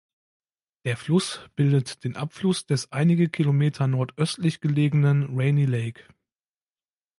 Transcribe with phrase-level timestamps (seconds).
[0.83, 6.03] Der Fluss bildet den Abfluss des einige Kilometer nordöstlich gelegenen Rainy Lake.